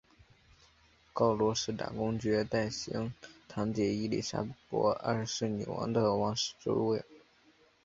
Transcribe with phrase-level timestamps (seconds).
[1.13, 3.13] 告罗士打公爵代行
[3.47, 6.97] 堂姐伊利莎伯二世女王的王室职务。